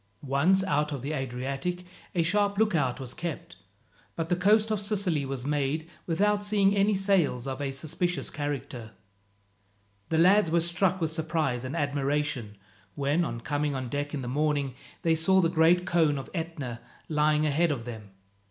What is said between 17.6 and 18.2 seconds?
of them.